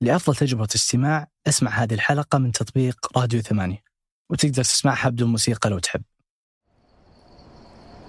[0.00, 3.82] لأفضل تجربة استماع أسمع هذه الحلقة من تطبيق راديو ثمانية
[4.30, 6.02] وتقدر تسمعها بدون موسيقى لو تحب.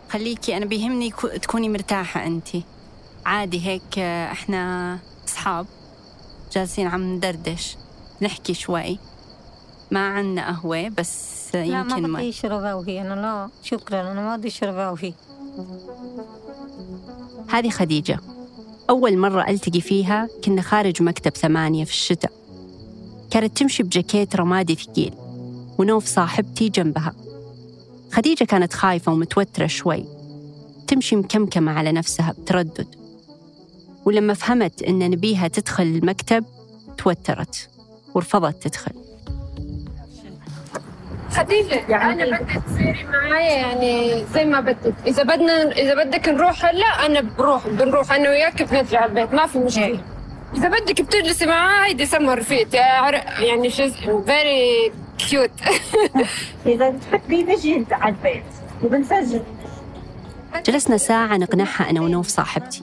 [0.10, 2.48] خليكي أنا بيهمني تكوني مرتاحة أنت.
[3.26, 5.66] عادي هيك آه، إحنا أصحاب
[6.54, 7.78] جالسين عم ندردش
[8.22, 9.00] نحكي شوي.
[9.92, 14.38] ما عنا قهوة بس يمكن لا ما بدي أشرب قهوة أنا لا شكرا أنا ما
[14.38, 15.14] بدي أشرب قهوة.
[17.50, 18.20] هذه خديجة.
[18.92, 22.32] أول مرة ألتقي فيها كنا خارج مكتب ثمانية في الشتاء.
[23.32, 25.14] كانت تمشي بجاكيت رمادي ثقيل
[25.78, 27.14] ونوف صاحبتي جنبها.
[28.12, 30.06] خديجة كانت خايفة ومتوترة شوي.
[30.88, 32.88] تمشي مكمكمة على نفسها بتردد.
[34.06, 36.46] ولما فهمت إن نبيها تدخل المكتب
[36.98, 37.70] توترت
[38.16, 39.11] ورفضت تدخل.
[41.32, 44.94] خديجة يعني أنا بدك تصيري معايا يعني زي ما بدك.
[45.08, 49.48] إذا بدنا إذا بدك نروح هلأ أنا بروح بنروح أنا وياك بنرجع على البيت ما
[49.48, 50.00] في مشكلة.
[50.58, 53.94] إذا بدك بتجلسي معاي هيدي سمر رفيقتي يعني she's
[54.26, 55.52] very cute
[56.66, 58.44] إذا بتحبي نجي على البيت
[58.84, 59.42] وبنسجل.
[60.66, 62.82] جلسنا ساعة نقنعها أنا ونوف صاحبتي.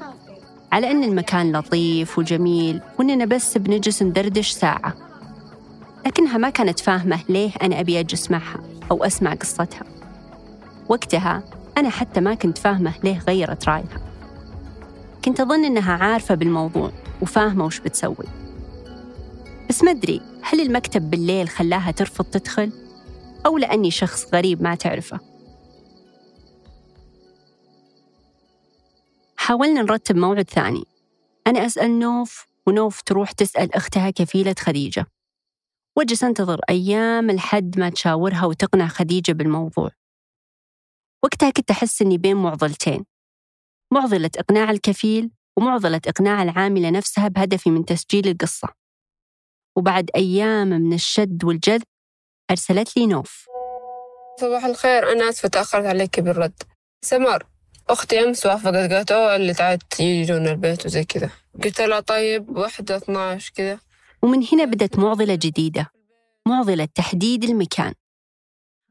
[0.72, 5.07] على أن المكان لطيف وجميل وأننا بس بنجلس ندردش ساعة.
[6.08, 9.84] لكنها ما كانت فاهمة ليه أنا أبي أجلس معها أو أسمع قصتها.
[10.88, 11.42] وقتها
[11.78, 14.00] أنا حتى ما كنت فاهمة ليه غيرت رأيها.
[15.24, 16.92] كنت أظن إنها عارفة بالموضوع
[17.22, 18.26] وفاهمة وش بتسوي.
[19.68, 22.72] بس ما أدري هل المكتب بالليل خلاها ترفض تدخل؟
[23.46, 25.20] أو لأني شخص غريب ما تعرفه.
[29.36, 30.84] حاولنا نرتب موعد ثاني.
[31.46, 35.06] أنا أسأل نوف ونوف تروح تسأل أختها كفيلة خديجة.
[35.98, 39.90] وأجلس أنتظر أيام لحد ما تشاورها وتقنع خديجة بالموضوع.
[41.24, 43.04] وقتها كنت أحس إني بين معضلتين.
[43.92, 48.68] معضلة إقناع الكفيل ومعضلة إقناع العاملة نفسها بهدفي من تسجيل القصة.
[49.76, 51.82] وبعد أيام من الشد والجذب
[52.50, 53.46] أرسلت لي نوف.
[54.40, 56.62] صباح الخير أنا آسفة تأخرت عليك بالرد.
[57.04, 57.46] سمر
[57.88, 61.30] أختي أمس وافقت قالت أوه اللي تعال يجون البيت وزي كذا.
[61.64, 63.87] قلت لها طيب واحدة 12 كذا.
[64.22, 65.90] ومن هنا بدت معضلة جديدة
[66.48, 67.94] معضلة تحديد المكان.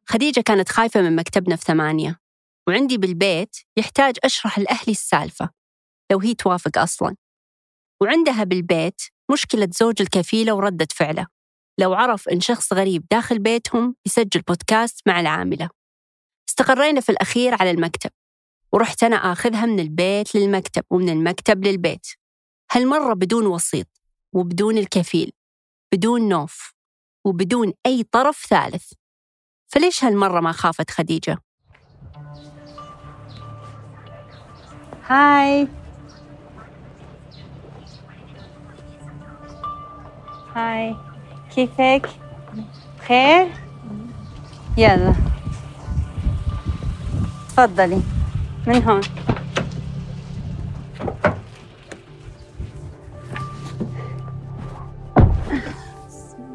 [0.05, 2.19] خديجة كانت خايفة من مكتبنا في ثمانية
[2.67, 5.49] وعندي بالبيت يحتاج أشرح لأهلي السالفة
[6.11, 7.15] لو هي توافق أصلا.
[8.01, 9.01] وعندها بالبيت
[9.31, 11.27] مشكلة زوج الكفيلة وردة فعله
[11.79, 15.69] لو عرف إن شخص غريب داخل بيتهم يسجل بودكاست مع العاملة.
[16.49, 18.09] استقرينا في الأخير على المكتب
[18.71, 22.07] ورحت أنا آخذها من البيت للمكتب ومن المكتب للبيت.
[22.71, 23.87] هالمرة بدون وسيط
[24.37, 25.31] وبدون الكفيل
[25.93, 26.73] بدون نوف
[27.25, 28.93] وبدون أي طرف ثالث
[29.67, 31.37] فليش هالمرة ما خافت خديجة؟
[35.07, 35.67] هاي
[40.55, 40.95] هاي
[41.55, 42.09] كيفك؟
[43.07, 43.47] خير؟
[44.77, 45.15] يلا
[47.49, 48.01] تفضلي
[48.67, 49.01] من هون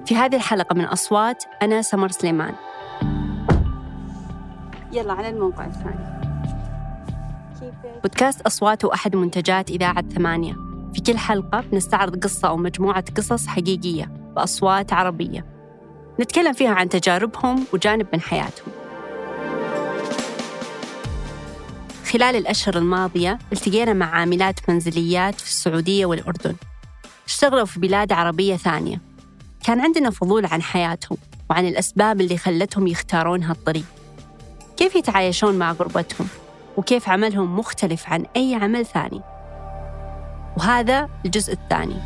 [0.06, 2.54] في هذه الحلقة من أصوات أنا سمر سليمان.
[4.92, 6.12] يلا على الموقع الثاني.
[8.02, 10.54] بودكاست أصوات هو أحد منتجات إذاعة ثمانية.
[10.94, 14.04] في كل حلقة بنستعرض قصة أو مجموعة قصص حقيقية
[14.36, 15.46] بأصوات عربية.
[16.20, 18.72] نتكلم فيها عن تجاربهم وجانب من حياتهم.
[22.12, 26.54] خلال الأشهر الماضية التقينا مع عاملات منزليات في السعودية والأردن.
[27.26, 29.11] اشتغلوا في بلاد عربية ثانية.
[29.64, 31.18] كان عندنا فضول عن حياتهم
[31.50, 33.84] وعن الأسباب اللي خلتهم يختارون هالطريق.
[34.76, 36.28] كيف يتعايشون مع غربتهم؟
[36.76, 39.20] وكيف عملهم مختلف عن أي عمل ثاني؟
[40.56, 41.96] وهذا الجزء الثاني.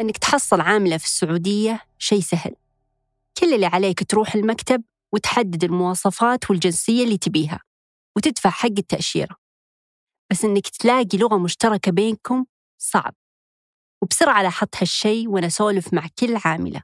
[0.00, 2.54] إنك تحصل عاملة في السعودية شيء سهل.
[3.38, 4.82] كل اللي عليك تروح المكتب
[5.12, 7.60] وتحدد المواصفات والجنسية اللي تبيها
[8.16, 9.49] وتدفع حق التأشيرة.
[10.30, 12.44] بس إنك تلاقي لغة مشتركة بينكم
[12.78, 13.14] صعب.
[14.02, 16.82] وبسرعة لاحظت هالشيء وأنا أسولف مع كل عاملة.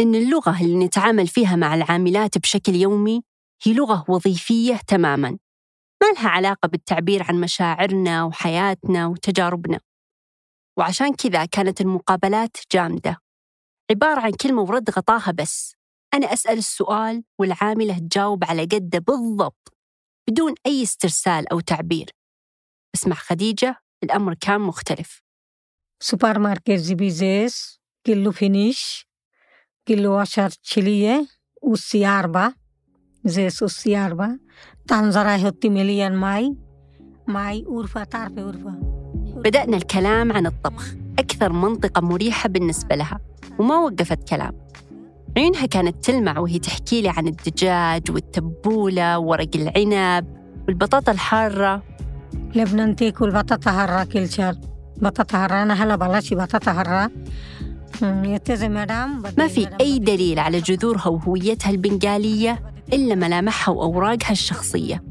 [0.00, 3.22] إن اللغة اللي نتعامل فيها مع العاملات بشكل يومي
[3.62, 5.38] هي لغة وظيفية تماماً.
[6.02, 9.80] ما لها علاقة بالتعبير عن مشاعرنا وحياتنا وتجاربنا.
[10.78, 13.16] وعشان كذا كانت المقابلات جامدة.
[13.90, 15.74] عبارة عن كلمة ورد غطاها بس.
[16.14, 19.72] أنا أسأل السؤال والعاملة تجاوب على قده بالضبط
[20.30, 22.10] بدون أي استرسال أو تعبير.
[22.94, 25.22] بس مع خديجة الأمر كان مختلف.
[26.00, 29.06] سوبر ماركت زبيزيس كيلو فينيش
[29.86, 31.26] كيلو عشر تشيلية
[31.62, 32.54] والسياربة.
[33.24, 34.38] زي سوسيار با
[34.88, 36.56] تنظرا هتي مليان ماي.
[37.26, 38.80] ماي أورفا تعرفي أورفا
[39.44, 40.94] بدأنا الكلام عن الطبخ.
[41.18, 43.20] أكثر منطقة مريحة بالنسبة لها
[43.58, 44.68] وما وقفت كلام.
[45.36, 50.36] عيونها كانت تلمع وهي تحكي لي عن الدجاج والتبولة ورق العنب
[50.68, 51.82] والبطاطا الحارة.
[52.54, 54.54] لبنان تاكل بطاطا هرا كل شهر.
[54.96, 56.72] بطاطا هرا أنا هلا بلشي بطاطا
[58.68, 62.62] مدام ما في أي دليل على جذورها وهويتها البنغالية
[62.92, 65.04] إلا ملامحها وأوراقها الشخصية.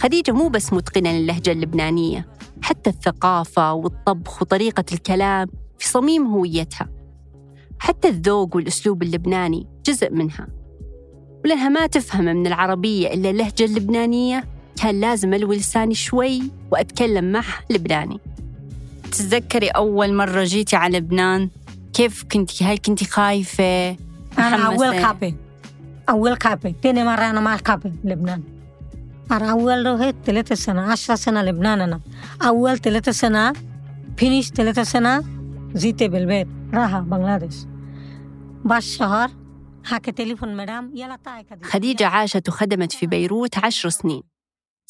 [0.00, 2.26] خديجة مو بس متقنة للهجة اللبنانية
[2.62, 5.48] حتى الثقافة والطبخ وطريقة الكلام
[5.78, 6.88] في صميم هويتها.
[7.78, 10.48] حتى الذوق والأسلوب اللبناني جزء منها.
[11.44, 17.44] ولأنها ما تفهم من العربية إلا اللهجة اللبنانية كان لازم ألوي لساني شوي وأتكلم معه
[17.70, 18.20] لبناني.
[19.04, 21.50] تتذكري أول مرة جيتي على لبنان؟
[21.92, 23.90] كيف كنتي هل كنتي خايفة؟
[24.38, 25.36] أنا؟ أول كابي
[26.08, 28.42] أول كابي تاني مرة أنا ما كابي لبنان.
[29.30, 32.00] أنا أول رحت ثلاثة سنة عشرة سنة لبنان أنا.
[32.42, 33.52] أول ثلاثة سنة
[34.16, 35.24] فينيش ثلاثة سنة
[35.74, 37.56] زيت بالبيت راها بنغلاديش.
[38.64, 39.30] بعد شهر
[39.84, 41.58] حكى تليفون مدام يلا تعي كده.
[41.62, 44.22] خديجة عاشت وخدمت في بيروت عشر سنين.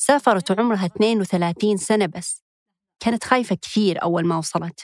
[0.07, 2.43] سافرت وعمرها 32 سنة بس.
[3.01, 4.81] كانت خايفة كثير أول ما وصلت.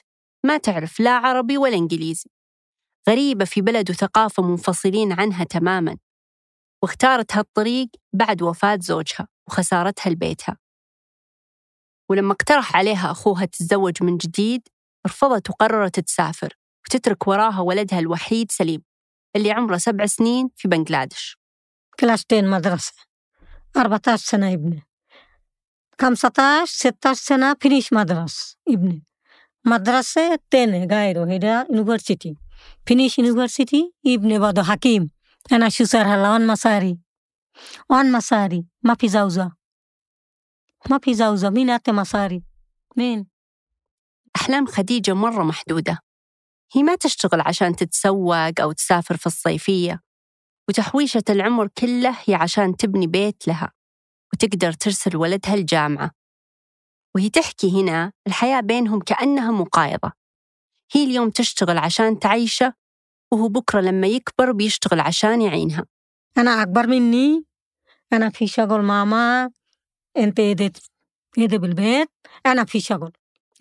[0.46, 2.30] ما تعرف لا عربي ولا إنجليزي.
[3.08, 5.96] غريبة في بلد وثقافة منفصلين عنها تماما.
[6.82, 10.56] واختارت هالطريق بعد وفاة زوجها وخسارتها لبيتها.
[12.10, 14.68] ولما اقترح عليها أخوها تتزوج من جديد
[15.06, 16.54] رفضت وقررت تسافر
[16.86, 18.82] وتترك وراها ولدها الوحيد سليم
[19.36, 21.38] اللي عمره سبع سنين في بنغلاديش.
[22.00, 22.92] كلاشتين مدرسة.
[23.76, 24.89] 14 سنة
[26.02, 29.04] ابني 15 16 سنة finish مدرسة ابني
[29.64, 32.36] مدرسة تاني غيره هيدا university
[32.86, 35.10] finish university ابني بعده حكيم
[35.52, 36.98] أنا شو صار هلا وين مصاري
[37.90, 39.50] وين مصاري ما في زوجة
[40.90, 42.42] ما في زوجة مين أعطي مصاري
[42.96, 43.26] مين
[44.36, 45.98] أحلام خديجة مرة محدودة.
[46.72, 50.00] هي ما تشتغل عشان تتسوق أو تسافر في الصيفية
[50.68, 53.72] وتحويشة العمر كله هي عشان تبني بيت لها.
[54.32, 56.10] وتقدر ترسل ولدها الجامعة.
[57.14, 60.12] وهي تحكي هنا الحياة بينهم كأنها مقايضة.
[60.92, 62.74] هي اليوم تشتغل عشان تعيشه
[63.32, 65.84] وهو بكرة لما يكبر بيشتغل عشان يعينها.
[66.38, 67.44] أنا أكبر مني؟
[68.12, 69.50] أنا في شغل ماما
[70.16, 72.10] أنت إيدي بالبيت
[72.46, 73.12] أنا في شغل.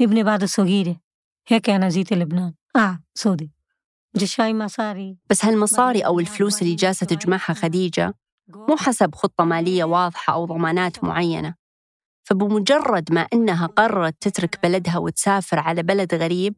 [0.02, 1.00] ابني بعد صغيرة.
[1.48, 2.54] هيك أنا جيت لبنان.
[2.76, 3.52] آه سودي.
[4.16, 5.18] جشاي مصاري.
[5.30, 8.14] بس هالمصاري أو الفلوس اللي جالسة تجمعها خديجة
[8.56, 11.54] مو حسب خطة مالية واضحة أو ضمانات معينة.
[12.24, 16.56] فبمجرد ما إنها قررت تترك بلدها وتسافر على بلد غريب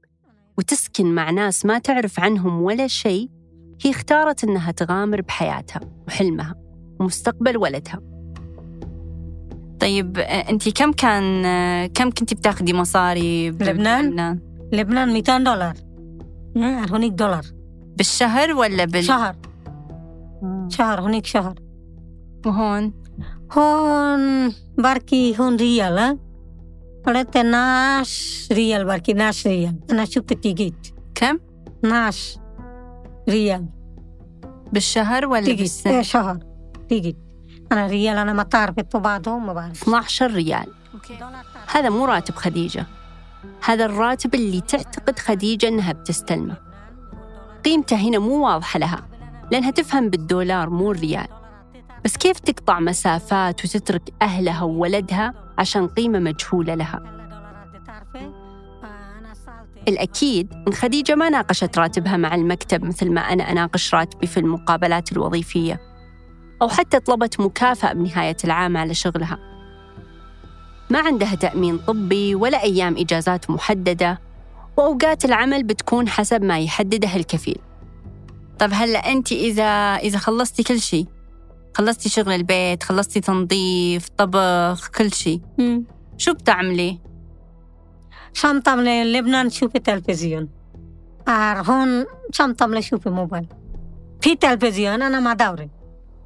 [0.58, 3.30] وتسكن مع ناس ما تعرف عنهم ولا شيء
[3.82, 6.56] هي اختارت إنها تغامر بحياتها وحلمها
[7.00, 8.00] ومستقبل ولدها.
[9.80, 11.44] طيب أنت كم كان
[11.86, 14.40] كم كنتي بتاخدي مصاري بلبنان؟ بلبنان؟
[14.74, 15.74] لبنان 200 دولار.
[16.58, 17.46] آه، هونيك دولار.
[17.98, 19.36] بالشهر ولا بال شهر.
[20.70, 21.71] شهر هونيك شهر.
[22.46, 22.94] وهون
[23.52, 26.18] هون بركي هون ريال ها
[27.08, 31.40] قلت ناش ريال بركي ناش ريال أنا شفت التيكيت كم؟
[31.84, 32.38] ناش
[33.30, 33.66] ريال
[34.74, 36.40] بالشهر ولا بالسنة؟ إيه شهر
[36.90, 37.18] تيكيت
[37.72, 40.68] أنا ريال أنا ما تعرف بعضهم ما بعرف 12 ريال
[41.68, 42.86] هذا مو راتب خديجة
[43.66, 46.58] هذا الراتب اللي تعتقد خديجة أنها بتستلمه
[47.66, 49.08] قيمته هنا مو واضحة لها
[49.52, 51.41] لأنها تفهم بالدولار مو الريال
[52.06, 57.22] بس كيف تقطع مسافات وتترك أهلها وولدها عشان قيمة مجهولة لها؟
[59.88, 65.12] الأكيد إن خديجة ما ناقشت راتبها مع المكتب مثل ما أنا أناقش راتبي في المقابلات
[65.12, 65.80] الوظيفية
[66.62, 69.40] أو حتى طلبت مكافأة بنهاية العام على شغلها.
[70.90, 74.20] ما عندها تأمين طبي ولا أيام إجازات محددة
[74.78, 77.60] وأوقات العمل بتكون حسب ما يحدده الكفيل.
[78.60, 81.08] طب هلا أنت إذا إذا خلصتي كل شيء
[81.74, 85.42] خلصتي شغل البيت خلصتي تنظيف طبخ كل شيء.
[86.18, 87.00] شو بتعملي؟
[88.34, 90.50] شنطة من لبنان شوفي تلفزيون؟
[91.30, 93.48] هون شنطة من شوفي موبايل؟
[94.22, 95.70] في تلفزيون أنا ما دوري.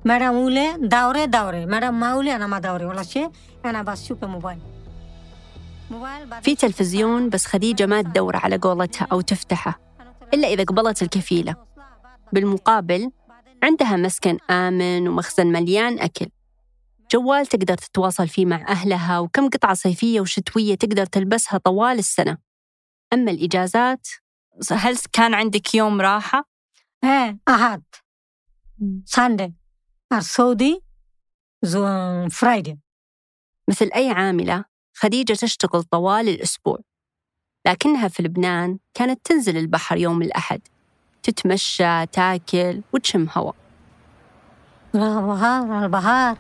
[0.06, 1.66] مدام أولي دوري دوري.
[1.66, 3.30] مدام ما أولي أنا ما دوري ولا شيء.
[3.66, 4.60] أنا بس شوفي موبايل؟
[6.42, 9.80] في تلفزيون بس خديجة ما تدور على قولتها أو تفتحه
[10.34, 11.56] إلا إذا قبلت الكفيلة.
[12.34, 13.12] بالمقابل
[13.64, 16.28] عندها مسكن آمن ومخزن مليان أكل.
[17.12, 22.38] جوال تقدر تتواصل فيه مع أهلها وكم قطعة صيفية وشتوية تقدر تلبسها طوال السنة.
[23.14, 24.08] أما الإجازات
[24.72, 26.50] هل كان عندك يوم راحة؟
[27.04, 27.84] إيه أحد.
[29.06, 29.54] ساندي
[30.14, 30.82] أر سعودي
[31.64, 31.88] زو
[32.30, 32.80] فرايدي
[33.70, 36.80] مثل أي عاملة خديجة تشتغل طوال الأسبوع.
[37.68, 40.62] لكنها في لبنان كانت تنزل البحر يوم الأحد.
[41.26, 43.56] تتمشى تاكل وتشم هواء
[44.96, 46.38] البحر البحر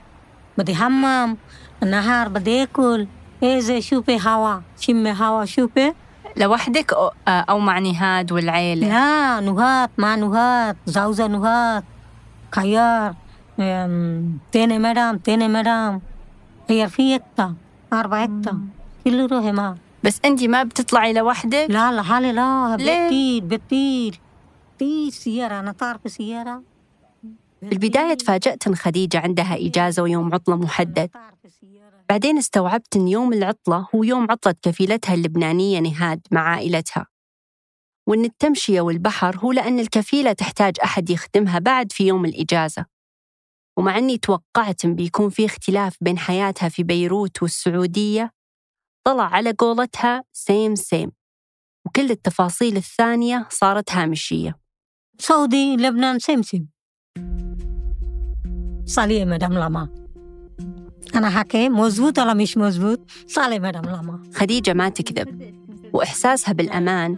[0.57, 1.37] بدي حمام
[1.83, 3.07] النهار بدي آكل.
[3.43, 5.93] إيه شوفي هوا شمي هوا شوفي.
[6.37, 6.93] لوحدك
[7.27, 11.83] أو, مع نهاد والعيلة؟ لا نهاد مع نهاد زوجة نهاد
[12.55, 13.15] خيار
[14.51, 16.01] تاني مدام تاني مدام.
[16.69, 17.53] هي في اكتا
[17.93, 18.59] أربع اكتا
[19.03, 24.19] كله روحي معه بس انت ما بتطلعي لوحدك؟ لا لحالي لا؟ بكتير بكتير
[24.79, 26.63] في سيارة أنا تعرف سيارة.
[27.59, 31.09] في البداية تفاجأت إن خديجة عندها إجازة ويوم عطلة محدد.
[32.09, 37.07] بعدين استوعبت إن يوم العطلة هو يوم عطلة كفيلتها اللبنانية نهاد مع عائلتها.
[38.07, 42.85] وإن التمشية والبحر هو لأن الكفيلة تحتاج أحد يخدمها بعد في يوم الإجازة.
[43.77, 48.31] ومع أني توقعت إن بيكون في اختلاف بين حياتها في بيروت والسعودية
[49.03, 51.11] طلع على قولتها سيم سيم
[51.85, 54.64] وكل التفاصيل الثانية صارت هامشية.
[55.19, 56.67] سعودي لبنان سيم سيم
[58.85, 59.89] صالية مدام لما
[61.15, 65.55] أنا حكي مزبوط ولا مش مزبوط؟ صالي مدام لما خديجة ما تكذب.
[65.93, 67.17] وإحساسها بالأمان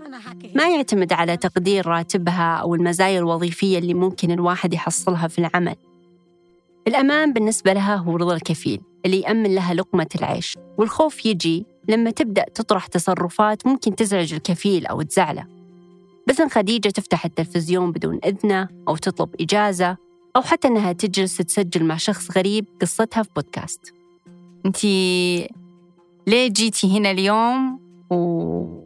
[0.56, 5.76] ما يعتمد على تقدير راتبها أو المزايا الوظيفية اللي ممكن الواحد يحصلها في العمل.
[6.88, 10.58] الأمان بالنسبة لها هو رضا الكفيل اللي يأمن لها لقمة العيش.
[10.78, 15.57] والخوف يجي لما تبدأ تطرح تصرفات ممكن تزعج الكفيل أو تزعله.
[16.40, 19.98] مثل خديجة تفتح التلفزيون بدون إذنة أو تطلب إجازة
[20.36, 23.94] أو حتى أنها تجلس تسجل مع شخص غريب قصتها في بودكاست.
[24.66, 24.84] انت
[26.28, 27.80] ليه جيتي هنا اليوم
[28.10, 28.16] و...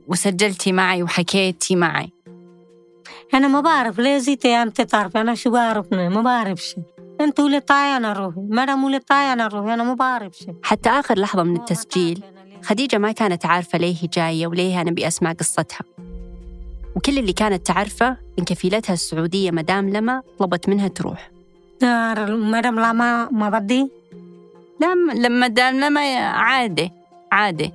[0.08, 2.10] وسجلتي معي وحكيتي معي؟
[3.34, 6.84] أنا ما بعرف ليه زيتي أنت تعرف أنا شو بعرف؟ ما بعرف شيء
[7.22, 8.40] أنت ولدتاي أنا روحي.
[8.40, 9.74] مدام ولدتاي أنا روحي.
[9.74, 12.24] أنا ما بعرف شيء حتى آخر لحظة من التسجيل
[12.64, 15.80] خديجة ما كانت عارفة ليه هي جاية وليه أنا بأسمع قصتها.
[16.96, 21.32] وكل اللي كانت تعرفه إن كفيلتها السعودية مدام لما طلبت منها تروح.
[21.84, 23.92] مدام لما ما بدي؟
[24.82, 26.92] لا لما دام لما عادي
[27.32, 27.72] عادي.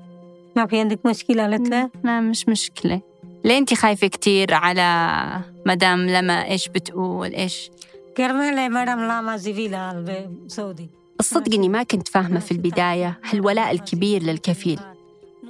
[0.56, 3.00] ما في عندك مشكلة قالت له لا مش مشكلة.
[3.44, 7.70] ليه انت خايفة كتير على مدام لما إيش بتقول إيش؟
[8.16, 10.90] كرمال مدام لما زفيلة السعودي.
[11.20, 14.80] الصدق إني ما كنت فاهمة في البداية هالولاء الكبير للكفيل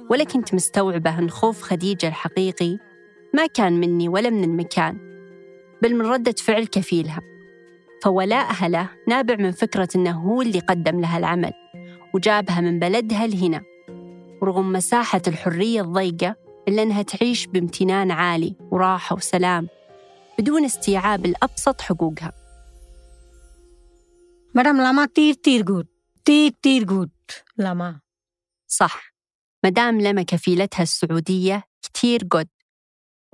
[0.09, 2.77] ولا كنت مستوعبة أن خوف خديجة الحقيقي
[3.33, 4.97] ما كان مني ولا من المكان
[5.81, 7.21] بل من ردة فعل كفيلها.
[8.03, 11.53] فولائها له نابع من فكرة أنه هو اللي قدم لها العمل
[12.13, 13.61] وجابها من بلدها لهنا.
[14.41, 16.35] ورغم مساحة الحرية الضيقة
[16.67, 19.67] إلا أنها تعيش بامتنان عالي وراحة وسلام
[20.39, 22.31] بدون استيعاب الأبسط حقوقها.
[24.55, 25.87] مدام لما كتير كتير good
[26.25, 27.09] كتير كتير good
[27.57, 27.99] لما
[28.67, 29.13] صح.
[29.65, 32.47] مدام لما كفيلتها السعودية كتير good.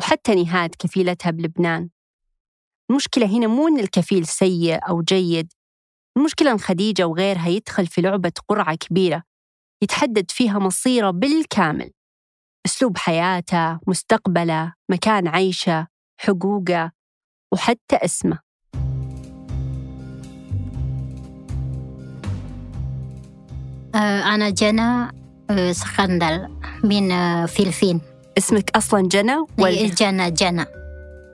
[0.04, 1.90] وحتى نهاد كفيلتها بلبنان.
[2.90, 5.54] المشكلة هنا مو إن الكفيل سيء أو جيد.
[6.18, 9.24] المشكلة إن خديجة وغيرها يدخل في لعبة قرعة كبيرة
[9.84, 11.92] يتحدد فيها مصيره بالكامل.
[12.66, 16.92] أسلوب حياته مستقبله مكان عيشه حقوقه
[17.54, 18.40] وحتى اسمه.
[23.96, 25.12] أنا جنى
[25.74, 26.50] سخندل
[26.84, 27.10] من
[27.46, 30.66] فلبين اسمك أصلا جنى ولا؟ جنى جنى.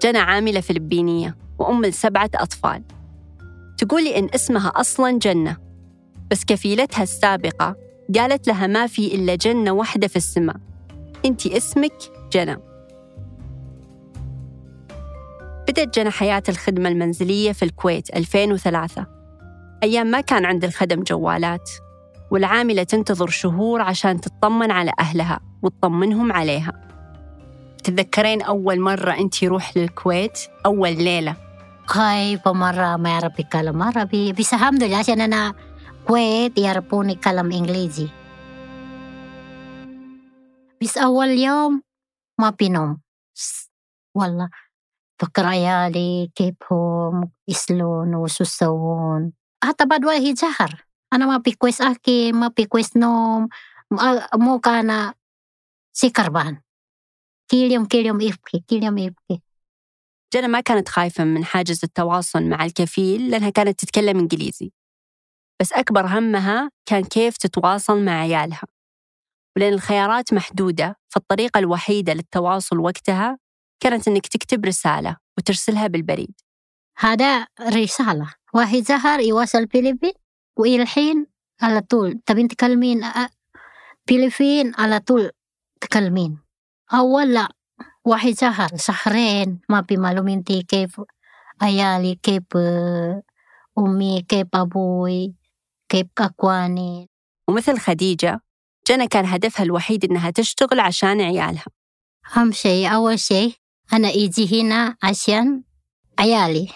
[0.03, 2.83] جنى عاملة فلبينية وأم لسبعة أطفال.
[3.77, 5.57] تقولي إن اسمها أصلا جنة
[6.31, 7.75] بس كفيلتها السابقة
[8.15, 10.55] قالت لها ما في إلا جنة واحدة في السماء.
[11.25, 11.93] أنت اسمك
[12.31, 12.57] جنى.
[15.67, 19.05] بدأت جنى حياة الخدمة المنزلية في الكويت 2003
[19.83, 21.69] أيام ما كان عند الخدم جوالات
[22.31, 26.88] والعاملة تنتظر شهور عشان تطمن على أهلها وتطمنهم عليها.
[27.89, 31.35] تتذكرين أول مرة أنت روح للكويت؟ أول ليلة.
[31.85, 35.53] خايفة مرة ما يعرف يتكلم عربي بس الحمد لله عشان أنا
[36.07, 38.09] كويت يعرفون يتكلم إنجليزي.
[40.81, 41.81] بس أول يوم
[42.39, 43.01] ما بينوم
[44.15, 44.49] والله.
[45.19, 49.33] فكر عيالي كيفهم يسلون وشو يسوون.
[49.63, 53.49] حتى بعد واحد زهر أنا ما في كويس أكل ما في كويس نوم.
[54.35, 55.13] مو كان
[55.93, 56.61] سكربان
[57.51, 59.41] كل يوم كل يوم يبكي كل يوم يبكي
[60.33, 64.71] جنى ما كانت خايفة من حاجز التواصل مع الكفيل لأنها كانت تتكلم إنجليزي.
[65.61, 68.61] بس أكبر همها كان كيف تتواصل مع عيالها.
[69.57, 73.37] ولأن الخيارات محدودة فالطريقة الوحيدة للتواصل وقتها
[73.79, 76.41] كانت إنك تكتب رسالة وترسلها بالبريد.
[76.97, 78.33] هذا رسالة.
[78.53, 80.13] واحد زهر يواصل فلبين
[80.57, 81.25] وإلى الحين
[81.61, 82.19] على طول.
[82.25, 83.29] تبين تكلمين أ-
[84.09, 85.31] فلبين على طول
[85.81, 86.48] تكلمين.
[86.93, 87.49] أول لا
[88.05, 91.01] واحد شهر شهرين ما في معلوماتي كيف
[91.61, 92.43] عيالي كيف
[93.77, 95.35] أمي كيف أبوي
[95.89, 97.09] كيف أكواني
[97.47, 98.41] ومثل خديجة
[98.89, 101.65] جنى كان هدفها الوحيد إنها تشتغل عشان عيالها.
[102.35, 103.53] أهم شيء أول شيء
[103.93, 105.63] أنا إيجي هنا عشان
[106.19, 106.69] عيالي.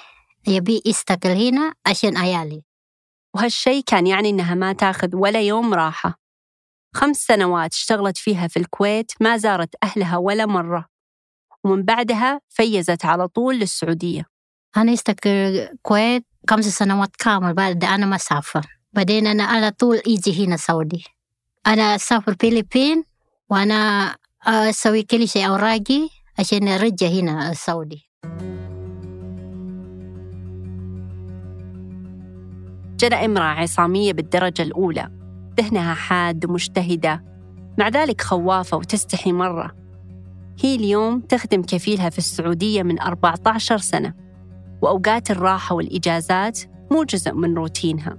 [0.48, 2.64] يبي يستقل هنا عشان عيالي.
[3.36, 6.20] وهالشي كان يعني إنها ما تاخذ ولا يوم راحة.
[6.94, 10.86] خمس سنوات اشتغلت فيها في الكويت ما زارت أهلها ولا مرة.
[11.64, 14.26] ومن بعدها فيزت على طول للسعودية.
[14.78, 18.66] أنا استقل الكويت خمس سنوات كامل بعد أنا ما سافر.
[18.94, 21.04] بعدين أنا على طول إيجي هنا سعودي.
[21.68, 23.04] أنا أسافر فلبين
[23.50, 24.16] وأنا
[24.48, 26.10] أسوي كل شيء أوراقي
[26.40, 28.10] عشان أرجع هنا السعودي
[33.00, 35.23] جنى إمرأة عصامية بالدرجة الأولى.
[35.60, 37.24] ذهنها حاد ومجتهدة.
[37.80, 39.72] مع ذلك خوافة وتستحي مرة.
[40.60, 44.14] هي اليوم تخدم كفيلها في السعودية من 14 سنة.
[44.82, 46.60] وأوقات الراحة والإجازات
[46.92, 48.18] مو جزء من روتينها.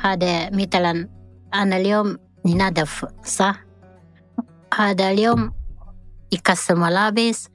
[0.00, 1.08] هذا مثلا
[1.54, 3.64] أنا اليوم ننظف صح؟
[4.74, 5.52] هذا اليوم
[6.32, 7.48] يكسر ملابس.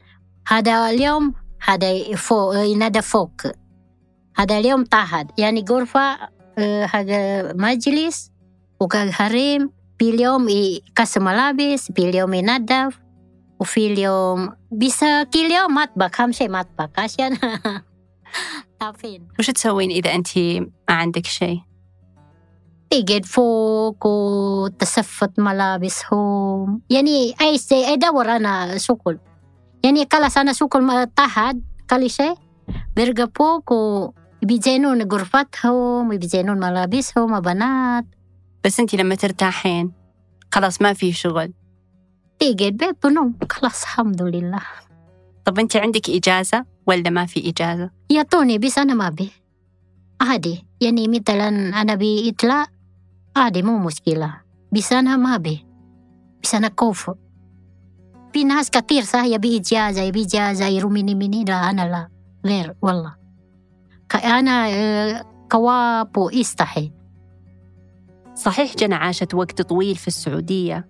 [0.48, 1.34] هذا اليوم
[1.66, 3.42] هذا فوق ينظف فوق.
[4.36, 6.18] هذا اليوم طاهد يعني غرفة
[6.58, 8.32] آه، هذا مجلس
[8.82, 9.70] وحريم
[10.00, 13.00] في اليوم يكسر ملابس في اليوم ينظف
[13.60, 17.38] وفي اليوم bisa كل يوم مطبخ أهم شيء مطبخ عشان
[18.80, 21.62] تعرفين وش تسوين إذا أنت ما عندك شيء؟
[22.90, 29.20] تقعد فوق وتسفت ملابسهم يعني أي شيء أدور أنا شغل
[29.84, 32.36] يعني خلاص أنا شغل طهد كل شيء
[32.98, 38.06] برجع فوق وبيزينون غرفتهم وبيزينون ملابسهم بنات
[38.64, 39.92] بس أنت لما ترتاحين
[40.54, 41.54] خلاص ما في شغل.
[42.40, 43.36] تقعد بيت بنوم.
[43.50, 44.62] خلاص الحمد لله.
[45.46, 49.32] طب أنت عندك إجازة ولا ما في إجازة؟ يعطوني بس أنا ما بي
[50.22, 50.66] عادي.
[50.82, 51.48] يعني مثلا
[51.82, 52.66] أنا بإطلاع
[53.36, 54.34] عادي مو مشكلة.
[54.72, 55.66] بس أنا ما بي
[56.44, 57.12] بس أنا كوف
[58.34, 61.44] في ناس كتير صح يبي إجازة يبي إجازة يرميني مني.
[61.44, 62.08] لا أنا لا.
[62.46, 63.16] غير والله.
[64.24, 66.92] أنا آه، كواب وإستحي.
[68.42, 70.88] صحيح جنى عاشت وقت طويل في السعودية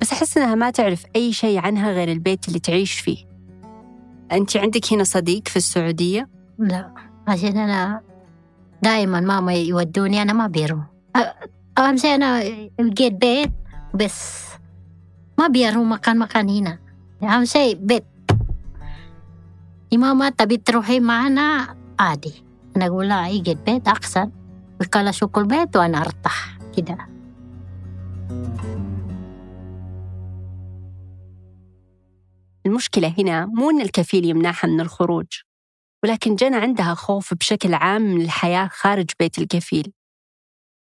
[0.00, 3.16] بس أحس إنها ما تعرف أي شيء عنها غير البيت اللي تعيش فيه.
[4.32, 6.94] أنت عندك هنا صديق في السعودية؟ لا
[7.28, 8.00] عشان أنا
[8.82, 10.84] دائما ماما يودوني أنا ما بيروح
[11.18, 12.42] أ- أهم شيء أنا
[12.80, 13.52] لقيت بيت
[13.94, 14.44] بس
[15.38, 16.78] ما بيروح مكان مكان هنا.
[17.22, 18.04] أهم شيء بيت.
[19.92, 22.32] يا ماما تبي تروحي معنا؟ عادي.
[22.76, 24.30] أنا أقول لا يجي بيت أحسن.
[24.80, 26.53] وكلا شوك البيت وأنا أرتاح.
[26.76, 26.98] كده.
[32.66, 35.26] المشكلة هنا مو إن الكفيل يمنعها من الخروج
[36.04, 39.92] ولكن جنى عندها خوف بشكل عام من الحياة خارج بيت الكفيل.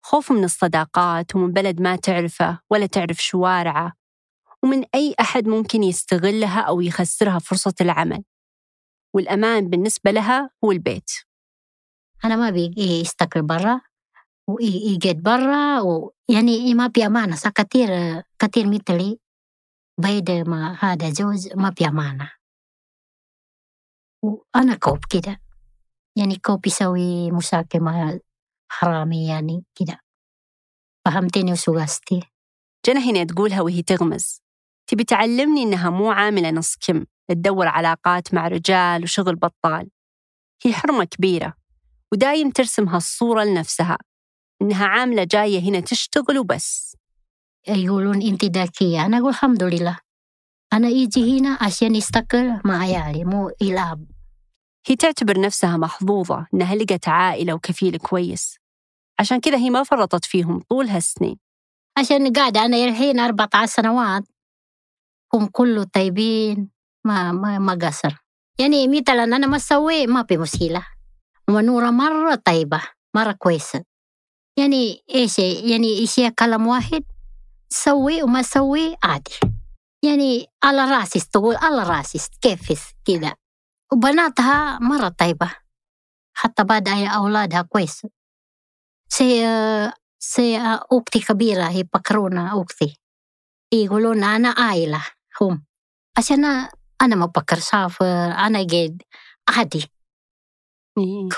[0.03, 3.93] خوف من الصداقات ومن بلد ما تعرفه ولا تعرف شوارعه
[4.63, 8.25] ومن أي أحد ممكن يستغلها أو يخسرها فرصة العمل.
[9.15, 11.11] والأمان بالنسبة لها هو البيت.
[12.25, 13.81] أنا ما بيجي يستقر برا
[14.49, 17.89] ويجد برا ويعني ما في أمانة صح؟ كتير
[18.39, 19.19] كتير مثلي
[20.01, 22.31] بعد ما هذا زوج ما في أمانة.
[24.25, 25.41] وأنا كوب كده
[26.19, 28.19] يعني كوب يسوي مشاكل مع
[28.73, 30.01] حرامي يعني كده.
[31.05, 32.23] فهمتني وشو قصدي؟
[32.87, 34.43] جنى هنا تقولها وهي تغمز.
[34.91, 39.91] تبي تعلمني إنها مو عاملة نص كم تدور علاقات مع رجال وشغل بطال.
[40.65, 41.55] هي حرمة كبيرة
[42.13, 43.99] ودايم ترسم هالصورة لنفسها.
[44.63, 46.97] إنها عاملة جاية هنا تشتغل وبس.
[47.69, 49.07] يقولون أنت ذكية.
[49.07, 49.99] أنا أقول الحمد لله.
[50.73, 54.05] أنا يجي هنا عشان يستقر مع عيالي مو يلعب
[54.87, 58.57] هي تعتبر نفسها محظوظة إنها لقت عائلة وكفيل كويس.
[59.21, 61.37] عشان كذا هي ما فرطت فيهم طول هالسنين.
[61.99, 64.23] عشان قاعدة أنا الحين 14 سنوات.
[65.35, 66.71] هم كله طيبين
[67.05, 68.17] ما ما ما قصر.
[68.61, 70.87] يعني مثلا أنا ما أسوي ما في مشكلة.
[71.51, 72.83] ونورة مرة طيبة
[73.17, 73.85] مرة كويسة.
[74.59, 77.05] يعني إيش يعني إيش كلام واحد
[77.71, 79.35] سوي وما سوي عادي.
[80.05, 83.35] يعني على راسي تقول على راسي كيف كده؟
[83.93, 85.51] وبناتها مرة طيبة.
[86.37, 88.11] حتى بعد أولادها كويسة
[89.09, 89.43] سي
[90.19, 90.59] سي
[90.93, 92.97] أختي كبيرة هي بكرونا أختي.
[93.73, 95.05] يقولون أنا عائلة
[95.41, 95.65] هم.
[96.19, 96.45] عشان
[97.03, 98.07] أنا ما بكر سافر
[98.47, 99.03] أنا قاعد
[99.49, 99.91] عادي.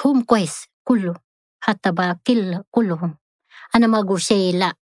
[0.04, 1.29] هم كويس كله.
[1.60, 3.18] حتى بكل كلهم.
[3.74, 4.72] أنا ما أقول شيء لا.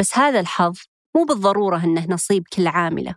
[0.00, 0.78] بس هذا الحظ
[1.16, 3.14] مو بالضرورة إنه نصيب كل عاملة.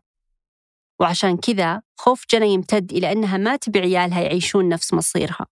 [0.99, 5.45] وعشان كذا خوف جنى يمتد إلى أنها ما تبي عيالها يعيشون نفس مصيرها.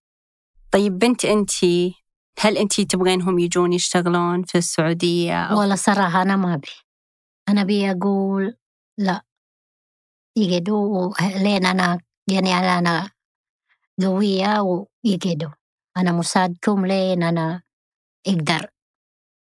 [0.72, 1.96] طيب بنت أنتي
[2.40, 6.68] هل أنتي تبغينهم يجون يشتغلون في السعودية أو ولا صراحة أنا ما أبي.
[7.50, 8.58] أنا أبي أقول
[8.98, 9.22] لا.
[10.38, 12.00] يقعدوا لين أنا
[12.32, 13.12] يعني أنا
[14.04, 15.57] قوية ويقعدوا.
[15.98, 17.62] أنا مساعدكم لين أنا
[18.28, 18.68] أقدر.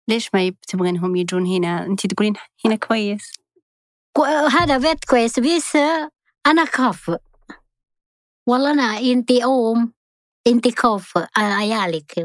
[0.07, 2.33] ليش ما تبغينهم يجون هنا؟ أنتي تقولين
[2.65, 3.33] هنا كويس.
[4.17, 5.75] كو- هذا بيت كويس بس
[6.47, 7.17] أنا خاف
[8.47, 9.93] والله أنا أنتي أم
[10.47, 12.19] أنتي خوف على عيالك.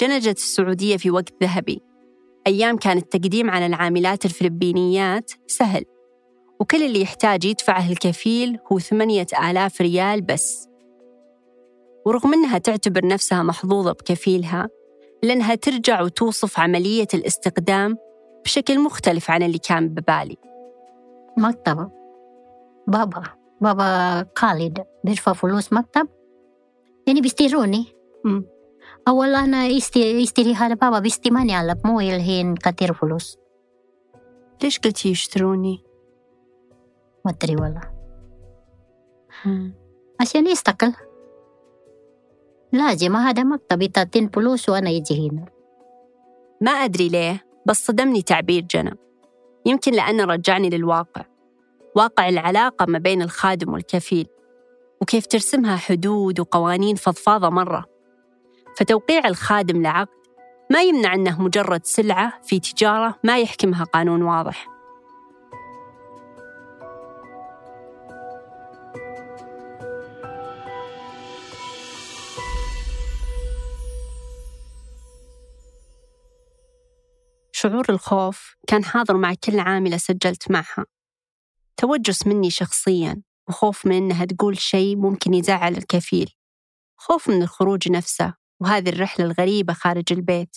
[0.00, 1.80] جنى جت السعودية في وقت ذهبي.
[2.46, 5.84] أيام كان التقديم على العاملات الفلبينيات سهل.
[6.60, 10.68] وكل اللي يحتاج يدفعه الكفيل هو ثمانية آلاف ريال بس.
[12.06, 14.68] ورغم أنها تعتبر نفسها محظوظة بكفيلها
[15.22, 17.96] لأنها ترجع وتوصف عملية الاستقدام
[18.44, 20.36] بشكل مختلف عن اللي كان ببالي.
[21.38, 21.90] مكتب
[22.86, 23.22] بابا
[23.60, 26.08] بابا خالد بيدفع فلوس مكتب؟
[27.06, 27.86] يعني بيستيروني.
[29.08, 33.38] أول أنا يستي يشتري هذا بابا بيستماني على مو الحين كتير فلوس.
[34.62, 35.84] ليش قلتي يشتروني؟
[37.24, 37.94] ما أدري والله.
[40.20, 40.94] عشان يستقل.
[42.72, 45.44] لازم هذا مكتب يتعطين فلوس وأنا يجي هنا.
[46.60, 48.98] ما أدري ليه بس صدمني تعبير جنى.
[49.66, 51.24] يمكن لأنه رجعني للواقع.
[51.96, 54.26] واقع العلاقة ما بين الخادم والكفيل.
[55.02, 57.84] وكيف ترسمها حدود وقوانين فضفاضة مرة.
[58.76, 60.08] فتوقيع الخادم لعقد
[60.70, 64.73] ما يمنع أنه مجرد سلعة في تجارة ما يحكمها قانون واضح.
[77.64, 80.86] شعور الخوف كان حاضر مع كل عاملة سجلت معها.
[81.76, 86.34] توجس مني شخصيا وخوف من إنها تقول شيء ممكن يزعل الكفيل.
[86.96, 90.56] خوف من الخروج نفسه وهذه الرحلة الغريبة خارج البيت.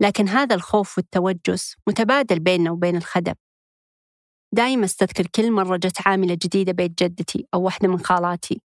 [0.00, 3.34] لكن هذا الخوف والتوجس متبادل بيننا وبين الخدم.
[4.52, 8.60] دايما أستذكر كل مرة جت عاملة جديدة بيت جدتي أو واحدة من خالاتي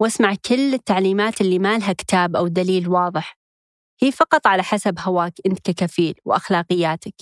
[0.00, 3.37] وأسمع كل التعليمات اللي ما لها كتاب أو دليل واضح.
[4.02, 7.14] هي فقط على حسب هواك أنت ككفيل وأخلاقياتك.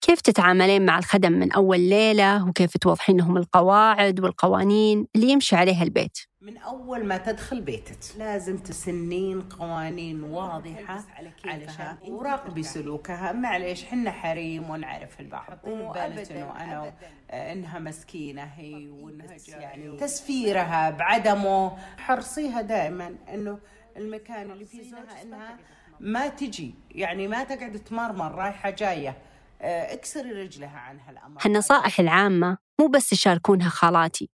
[0.00, 5.82] كيف تتعاملين مع الخدم من أول ليلة؟ وكيف توضحين لهم القواعد والقوانين اللي يمشي عليها
[5.82, 7.98] البيت؟ من أول ما تدخل بيتك.
[8.18, 11.04] لازم تسنين قوانين واضحة
[11.44, 15.58] عليها وراقبي سلوكها معليش حنا حريم ونعرف البعض.
[15.64, 16.94] وأبدا إنه أنا
[17.30, 21.78] إنها مسكينة هي وإنها يعني تسفيرها بعدمه.
[21.96, 23.58] حرصيها دائما إنه
[23.96, 25.58] المكان اللي فيه زوجها إنها
[26.00, 26.74] ما تجي.
[26.90, 29.22] يعني ما تقعد تمرمر رايحة جاية.
[29.60, 31.40] آه، اكسري رجلها عن هالأمر.
[31.44, 34.30] هالنصائح العامة مو بس يشاركونها خالاتي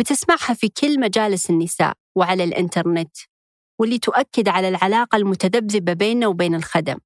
[0.00, 3.16] بتسمعها في كل مجالس النساء وعلى الإنترنت
[3.80, 6.98] واللي تؤكد على العلاقة المتذبذبة بيننا وبين الخدم.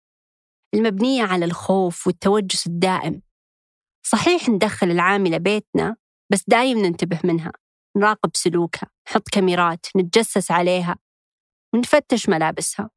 [0.74, 3.22] المبنية على الخوف والتوجس الدائم.
[4.06, 5.96] صحيح ندخل العاملة بيتنا
[6.32, 7.52] بس دايم ننتبه منها
[7.96, 10.96] نراقب سلوكها نحط كاميرات نتجسس عليها
[11.74, 12.90] ونفتش ملابسها.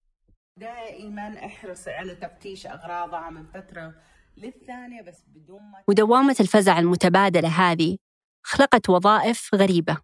[0.60, 3.94] دائما احرصي على تفتيش أغراضها من فترة
[4.38, 7.98] للثانية بس بدون ما ودوامة الفزع المتبادلة هذه
[8.44, 9.98] خلقت وظائف غريبة.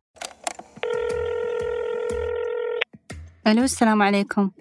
[3.47, 4.51] ألو السلام عليكم.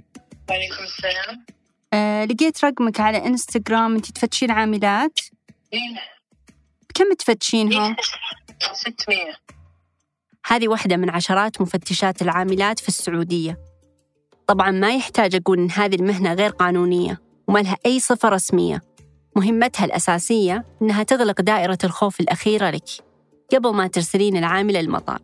[0.50, 1.46] وعليكم السلام.
[1.92, 5.18] أه لقيت رقمك على إنستغرام انت تفتشين عاملات؟
[5.72, 5.98] مين؟
[6.90, 7.96] بكم تفتشينهم؟
[8.72, 9.18] 600
[10.46, 13.69] هذه واحدة من عشرات مفتشات العاملات في السعودية.
[14.50, 18.80] طبعا ما يحتاج أقول إن هذه المهنة غير قانونية وما لها أي صفة رسمية.
[19.36, 22.88] مهمتها الأساسية إنها تغلق دائرة الخوف الأخيرة لك
[23.52, 25.18] قبل ما ترسلين العاملة المطار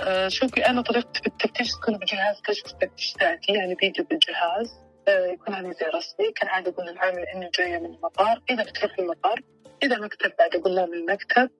[0.00, 4.74] آه شوفي أنا طريقتي في التفتيش تكون بجهاز كشف تفتيش ذاتي؟ يعني بيجي بالجهاز
[5.08, 9.40] آه يكون عليه زي رسمي كالعادة أقول للعامل إني جاية من المطار إذا بتروح المطار
[9.82, 11.50] إذا مكتب بعد أقول لها من المكتب.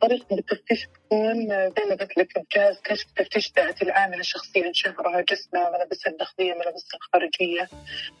[0.00, 5.20] طريقة التفتيش تكون آه، زي ما قلت لك بجهاز كشف تفتيش ذاتي العاملة شخصيا شعرها
[5.20, 7.68] جسمها ملابسها الداخلية ملابسها الخارجية.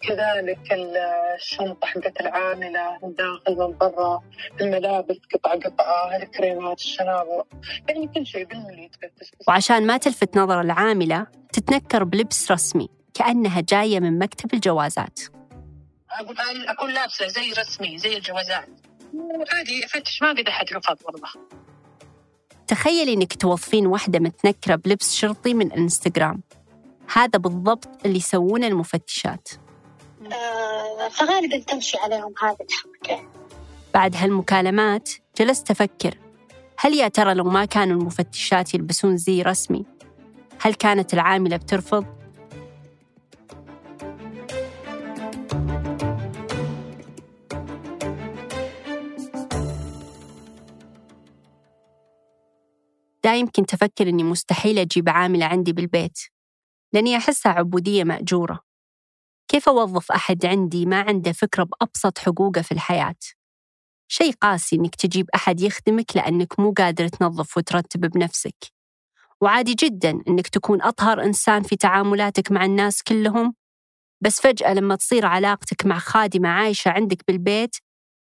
[0.08, 0.96] كذلك ال-
[1.36, 4.22] الشنطة حقت العاملة من داخل من برا
[4.60, 7.44] الملابس قطعة قطعة الكريمات الشنابر
[7.88, 13.60] يعني كل شيء بالملي يتفتش بس وعشان ما تلفت نظر العاملة تتنكر بلبس رسمي كأنها
[13.60, 15.20] جاية من مكتب الجوازات.
[16.10, 16.36] أقول
[16.68, 18.68] أكون لابسة زي رسمي زي الجوازات.
[19.14, 21.28] وعادي أفتش ما قد أحد رفض والله.
[22.66, 26.42] تخيلي إنك توظفين واحدة متنكرة بلبس شرطي من إنستغرام.
[27.12, 29.48] هذا بالضبط اللي يسوونه المفتشات.
[30.32, 33.28] آه، فغالبا تمشي عليهم هذه الحركة.
[33.94, 36.18] بعد هالمكالمات جلست أفكر.
[36.78, 39.84] هل يا ترى لو ما كانوا المفتشات يلبسون زي رسمي؟
[40.60, 42.21] هل كانت العاملة بترفض؟
[53.24, 56.18] دايم كنت أفكر إني مستحيل أجيب عاملة عندي بالبيت
[56.94, 58.60] لأني أحسها عبودية مأجورة.
[59.48, 63.14] كيف أوظف أحد عندي ما عنده فكرة بأبسط حقوقه في الحياة؟
[64.08, 68.56] شيء قاسي إنك تجيب أحد يخدمك لأنك مو قادر تنظف وترتب بنفسك.
[69.40, 73.54] وعادي جدا إنك تكون أطهر إنسان في تعاملاتك مع الناس كلهم
[74.20, 77.76] بس فجأة لما تصير علاقتك مع خادمة عايشة عندك بالبيت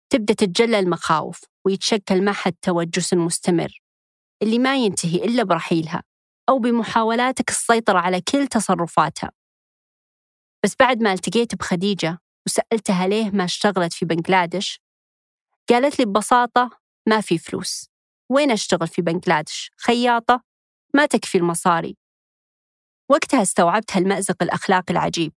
[0.09, 3.82] تبدأ تتجلى المخاوف ويتشكل معها التوجس المستمر
[4.41, 6.03] اللي ما ينتهي إلا برحيلها
[6.49, 9.31] أو بمحاولاتك السيطرة على كل تصرفاتها.
[10.63, 14.81] بس بعد ما التقيت بخديجة وسألتها ليه ما اشتغلت في بنغلاديش
[15.69, 16.69] قالت لي ببساطة
[17.07, 17.89] ما في فلوس.
[18.31, 20.43] وين أشتغل في بنغلاديش خياطة؟
[20.93, 21.97] ما تكفي المصاري.
[23.09, 25.33] وقتها استوعبت هالمأزق الأخلاقي العجيب.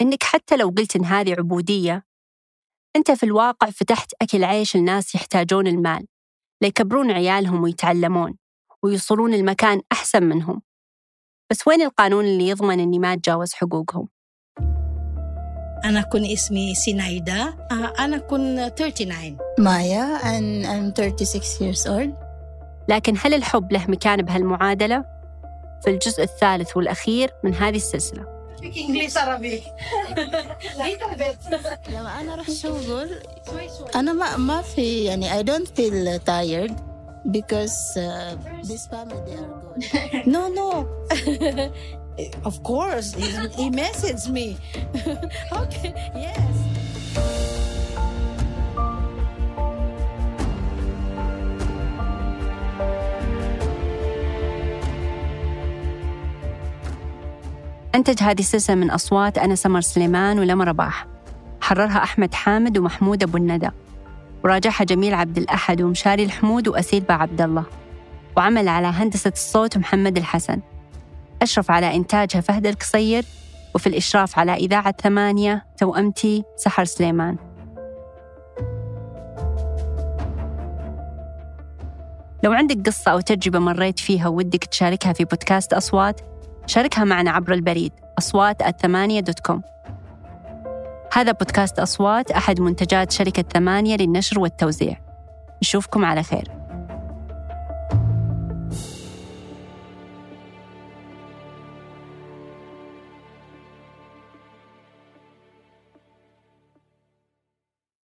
[0.00, 2.06] إنك حتى لو قلت إن هذه عبودية
[2.96, 6.06] أنت في الواقع فتحت أكل عيش الناس يحتاجون المال.
[6.64, 8.34] ليكبرون عيالهم ويتعلمون
[8.82, 10.62] ويوصلون المكان أحسن منهم
[11.50, 14.08] بس وين القانون اللي يضمن إني ما أتجاوز حقوقهم؟
[15.84, 17.54] أنا كن اسمي سينايدا
[17.98, 22.14] أنا كن 39 Maya and I'm 36 years old.
[22.88, 25.04] لكن هل الحب له مكان بهالمعادلة؟
[25.82, 29.63] في الجزء الثالث والأخير من هذه السلسلة إنجليزي عربي
[31.89, 33.19] لما أنا أروح شغل
[33.95, 36.73] أنا ما ما في يعني I don't feel tired
[37.31, 40.27] because uh, this family they are good.
[40.27, 40.69] No no
[42.49, 43.27] Of course he,
[43.59, 44.47] he messaged me
[45.63, 45.91] Okay
[46.25, 47.52] yes
[57.94, 61.06] أنتج هذه السلسلة من أصوات أنا سمر سليمان ولما رباح.
[61.60, 63.70] حررها أحمد حامد ومحمود أبو الندى.
[64.44, 67.64] وراجعها جميل عبد الأحد ومشاري الحمود وأسيل با عبد الله.
[68.36, 70.60] وعمل على هندسة الصوت محمد الحسن.
[71.42, 73.24] أشرف على إنتاجها فهد القصير.
[73.74, 77.36] وفي الإشراف على إذاعة ثمانية توأمتي سحر سليمان.
[82.44, 86.20] لو عندك قصة أو تجربة مريت فيها ودك تشاركها في بودكاست أصوات
[86.66, 89.62] شاركها معنا عبر البريد أصوات الثمانية dot com.
[91.12, 94.96] هذا بودكاست أصوات أحد منتجات شركة ثمانية للنشر والتوزيع.
[95.62, 96.63] نشوفكم على خير.